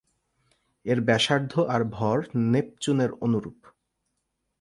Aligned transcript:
এর 0.85 0.99
ব্যাসার্ধ 1.01 1.53
আর 1.65 1.81
ভর 1.91 2.17
নেপচুনের 2.51 3.11
অনুরুপ। 3.21 3.59